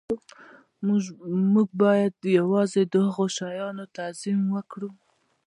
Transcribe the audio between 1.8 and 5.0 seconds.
باید یوازې د هغو شیانو تعظیم وکړو